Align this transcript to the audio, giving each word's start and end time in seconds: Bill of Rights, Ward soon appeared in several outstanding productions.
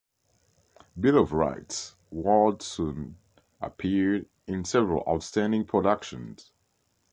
Bill 0.99 1.19
of 1.19 1.31
Rights, 1.31 1.93
Ward 2.09 2.63
soon 2.63 3.17
appeared 3.61 4.25
in 4.47 4.65
several 4.65 5.03
outstanding 5.07 5.63
productions. 5.67 6.51